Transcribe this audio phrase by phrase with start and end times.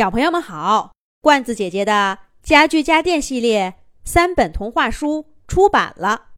[0.00, 6.28] 小朋友们好，罐子姐姐的家具家电系列三本童话书出版了，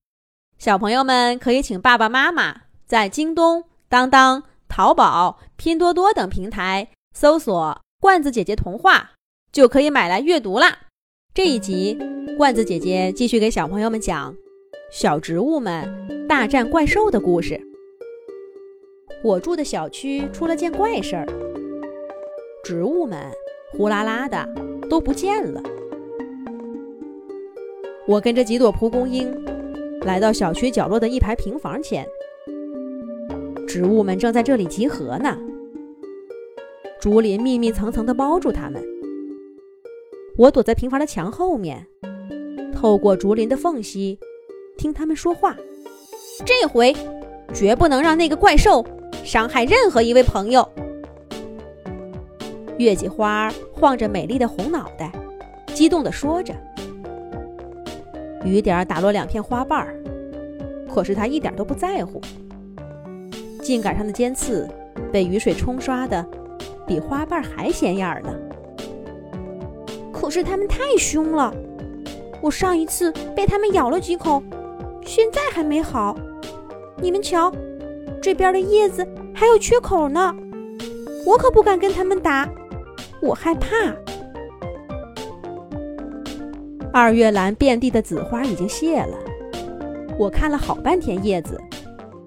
[0.58, 9.12] 小朋友们可以请爸爸妈妈在京东、当当、淘宝、拼多多等平台搜索“罐子姐姐童话”，
[9.52, 10.76] 就可以买来阅读啦。
[11.32, 11.96] 这一集，
[12.36, 14.34] 罐子姐姐继续给小朋友们讲
[14.90, 17.60] 小植物们大战怪兽的故事。
[19.22, 21.24] 我住的小区出了件怪事儿，
[22.64, 23.32] 植物们。
[23.72, 24.48] 呼啦啦的
[24.88, 25.62] 都不见了。
[28.06, 29.32] 我跟着几朵蒲公英
[30.02, 32.06] 来到小区角落的一排平房前，
[33.66, 35.38] 植物们正在这里集合呢。
[37.00, 38.82] 竹林密密层层的包住它们。
[40.36, 41.86] 我躲在平房的墙后面，
[42.74, 44.18] 透过竹林的缝隙
[44.76, 45.56] 听他们说话。
[46.44, 46.94] 这回
[47.54, 48.84] 绝不能让那个怪兽
[49.24, 50.68] 伤害任何一位朋友。
[52.82, 55.10] 月季花晃着美丽的红脑袋，
[55.74, 56.52] 激动地说着。
[58.44, 59.94] 雨点打落两片花瓣儿，
[60.92, 62.20] 可是它一点都不在乎。
[63.62, 64.68] 茎杆上的尖刺
[65.12, 66.26] 被雨水冲刷的
[66.86, 68.34] 比花瓣还显眼呢。
[70.12, 71.54] 可是它们太凶了，
[72.40, 74.42] 我上一次被它们咬了几口，
[75.04, 76.16] 现在还没好。
[77.00, 77.52] 你们瞧，
[78.20, 80.34] 这边的叶子还有缺口呢，
[81.24, 82.48] 我可不敢跟它们打。
[83.22, 83.68] 我害怕。
[86.92, 89.16] 二月兰遍地的紫花已经谢了，
[90.18, 91.58] 我看了好半天叶子，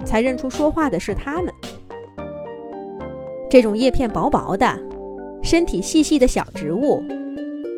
[0.04, 1.54] 才认出说话的是它们。
[3.50, 4.80] 这种叶片薄薄的、
[5.44, 7.04] 身体细细的小植物，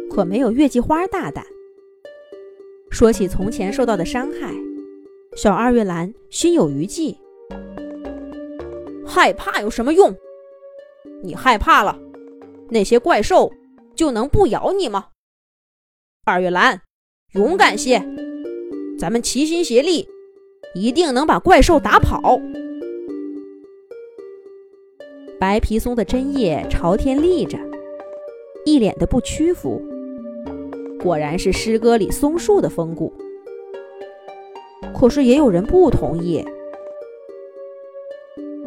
[0.10, 1.44] 可没有月季花大胆。
[2.90, 4.54] 说起从前受到的伤害，
[5.36, 7.18] 小二月兰心有余悸。
[9.06, 10.16] 害怕有什么用？
[11.22, 12.00] 你害怕了。
[12.70, 13.52] 那些怪兽
[13.96, 15.08] 就能不咬你吗？
[16.26, 16.82] 二月兰，
[17.34, 18.06] 勇敢些，
[19.00, 20.08] 咱们齐心协力，
[20.76, 22.40] 一定能把怪兽打跑。
[25.40, 27.58] 白皮松的针叶朝天立着，
[28.66, 29.82] 一脸的不屈服，
[31.00, 33.14] 果然是诗歌里松树的风骨。
[34.94, 36.44] 可是也有人不同意。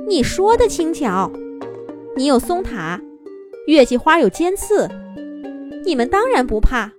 [0.06, 1.30] 你说的轻巧，
[2.16, 3.00] 你有松塔。
[3.66, 4.88] 月季花有尖刺，
[5.84, 6.90] 你们当然不怕，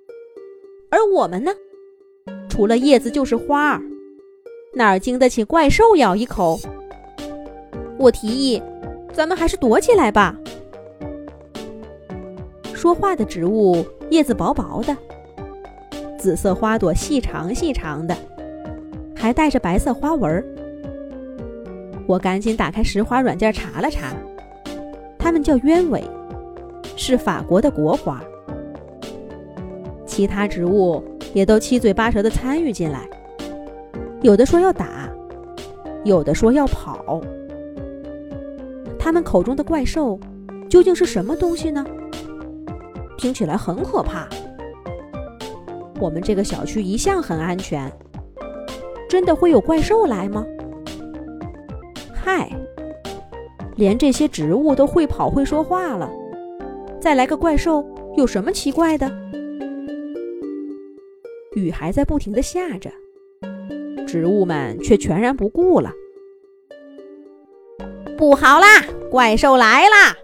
[0.90, 1.52] 而我们呢？
[2.48, 3.82] 除了叶子就是花儿，
[4.74, 6.60] 哪儿经得起怪兽咬一口？
[7.98, 8.62] 我提议，
[9.12, 10.38] 咱们还是躲起来吧。
[12.74, 14.96] 说话的植物叶子薄薄的，
[16.18, 18.16] 紫色花朵细长细长的，
[19.16, 20.44] 还带着白色花纹。
[22.08, 24.14] 我赶紧打开石花软件查了查，
[25.18, 26.04] 它们叫鸢尾。
[27.04, 28.22] 是法国的国花，
[30.06, 31.04] 其他植物
[31.34, 33.10] 也都七嘴八舌地参与进来，
[34.22, 35.10] 有的说要打，
[36.04, 37.20] 有的说要跑。
[39.00, 40.20] 他们口中的怪兽
[40.70, 41.84] 究竟是什么东西呢？
[43.18, 44.28] 听起来很可怕。
[46.00, 47.92] 我们这个小区一向很安全，
[49.10, 50.46] 真的会有怪兽来吗？
[52.14, 52.48] 嗨，
[53.76, 56.08] 连这些植物都会跑会说话了。
[57.02, 57.84] 再来个怪兽，
[58.16, 59.12] 有什么奇怪的？
[61.56, 62.92] 雨还在不停的下着，
[64.06, 65.92] 植物们却全然不顾了。
[68.16, 70.16] 不好啦，怪兽来啦！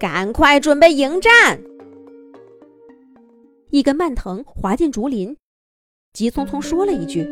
[0.00, 1.62] 赶快准备迎战！
[3.70, 5.36] 一根蔓藤滑进竹林，
[6.12, 7.24] 急匆匆说了一句。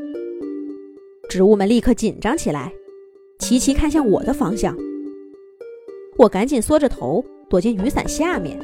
[1.28, 2.72] 植物们立刻紧张起来，
[3.40, 4.78] 齐齐看向我的方向。
[6.16, 7.24] 我赶紧缩着头。
[7.48, 8.58] 躲进雨伞下面。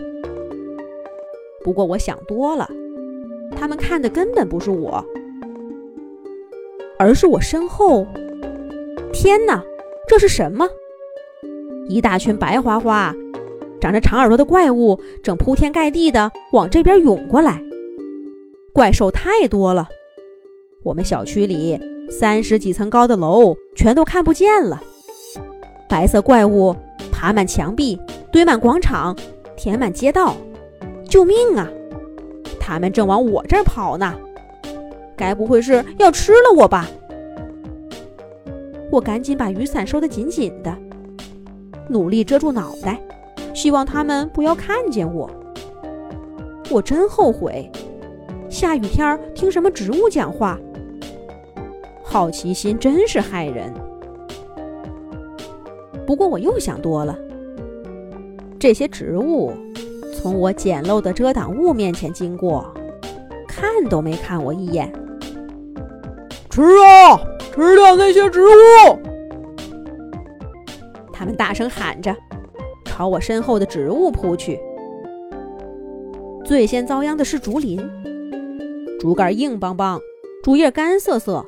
[1.62, 2.69] 不过我想多了，
[3.56, 5.05] 他们看的根本不是我，
[6.99, 8.06] 而是我身后。
[9.12, 9.62] 天哪，
[10.06, 10.69] 这是什么？
[11.89, 13.15] 一大群白花花、
[13.81, 17.63] 长着长耳朵的怪物正铺天盖地的往这边涌过来。
[18.72, 19.89] 怪兽太多了，
[20.83, 21.78] 我们小区里
[22.10, 24.83] 三十几层高的楼全都看不见了。
[25.89, 26.75] 白色怪物
[27.13, 27.98] 爬满墙壁。
[28.34, 29.16] 堆满广场，
[29.57, 30.34] 填满街道，
[31.09, 31.71] 救命啊！
[32.59, 34.13] 他们正往我这儿跑呢，
[35.16, 36.89] 该不会是要吃了我吧？
[38.91, 40.77] 我赶紧把雨伞收得紧紧的，
[41.89, 43.01] 努力遮住脑袋，
[43.54, 45.30] 希望他们不要看见我。
[46.72, 47.71] 我真后悔，
[48.51, 50.59] 下雨天听什么植物讲话，
[52.03, 53.72] 好奇心真是害人。
[56.04, 57.16] 不过我又想多了。
[58.65, 59.53] 这些植物
[60.15, 62.72] 从我简陋的遮挡物面前经过，
[63.47, 64.91] 看都没看我一眼。
[66.49, 67.21] 吃啊，
[67.55, 68.99] 吃掉那些植物！
[71.13, 72.16] 他们大声喊着，
[72.87, 74.59] 朝我身后的植物扑去。
[76.43, 77.78] 最先遭殃的是竹林，
[78.99, 80.01] 竹竿硬邦邦，
[80.43, 81.45] 竹叶干涩涩，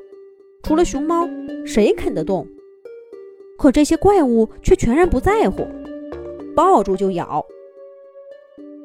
[0.63, 1.27] 除了熊猫，
[1.65, 2.47] 谁啃得动？
[3.57, 5.67] 可这些怪物却全然不在乎，
[6.57, 7.47] 抱住就咬。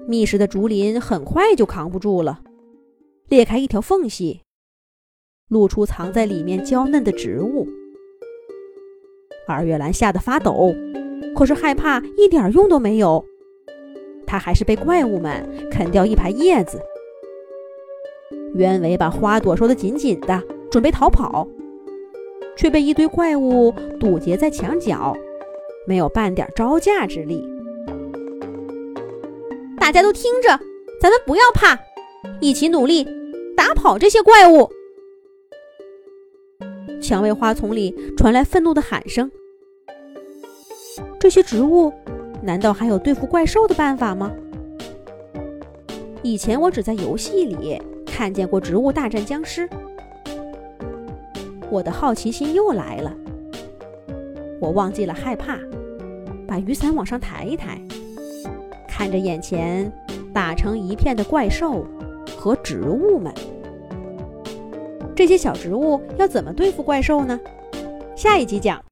[0.05, 2.41] 密实的竹林很快就扛不住了，
[3.29, 4.41] 裂开一条缝隙，
[5.47, 7.65] 露出藏在里面娇嫩的植物。
[9.47, 10.73] 二月兰吓得发抖，
[11.35, 13.23] 可是害怕一点用都没有，
[14.27, 16.79] 她还是被怪物们啃掉一排叶子。
[18.55, 21.47] 鸢尾把花朵收得紧紧的，准备逃跑。
[22.57, 25.15] 却被一堆怪物堵截在墙角，
[25.87, 27.47] 没有半点招架之力。
[29.91, 30.47] 大家都听着，
[31.01, 31.77] 咱们不要怕，
[32.39, 33.05] 一起努力
[33.57, 34.71] 打跑这些怪物。
[37.01, 39.29] 蔷薇花丛里传来愤怒的喊声
[41.19, 41.91] ：“这些植物
[42.41, 44.31] 难道还有对付怪兽的办法吗？”
[46.23, 49.67] 以前我只在游戏里看见过植物大战僵尸。
[51.69, 53.13] 我的好奇心又来了，
[54.61, 55.59] 我忘记了害怕，
[56.47, 57.77] 把雨伞往上抬一抬，
[59.01, 59.91] 看着眼前
[60.31, 61.83] 打成一片的怪兽
[62.37, 63.33] 和植物们。
[65.15, 67.39] 这些小植物要怎么对付怪兽呢？
[68.15, 68.85] 下一集讲。